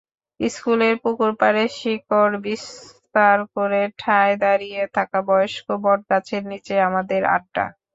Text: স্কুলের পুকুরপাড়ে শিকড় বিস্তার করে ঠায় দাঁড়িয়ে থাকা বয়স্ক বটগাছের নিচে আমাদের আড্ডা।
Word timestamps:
স্কুলের 0.39 0.95
পুকুরপাড়ে 1.03 1.63
শিকড় 1.77 2.35
বিস্তার 2.45 3.37
করে 3.55 3.81
ঠায় 3.99 4.33
দাঁড়িয়ে 4.43 4.81
থাকা 4.95 5.19
বয়স্ক 5.27 5.67
বটগাছের 5.83 6.43
নিচে 6.51 6.75
আমাদের 6.89 7.21
আড্ডা। 7.35 7.65